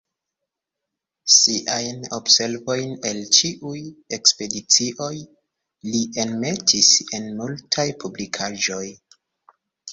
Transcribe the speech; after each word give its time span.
Siajn 1.33 1.99
observojn 2.17 2.95
el 3.11 3.21
ĉiuj 3.39 3.75
ekspedicioj 4.19 5.13
li 5.19 6.03
enmetis 6.25 6.93
en 7.21 7.31
multaj 7.43 7.89
publikaĵoj. 8.05 8.85